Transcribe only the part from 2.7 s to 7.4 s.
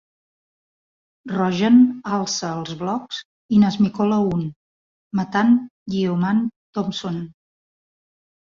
blocs i n'esmicola un, matant Yeoman Thompson.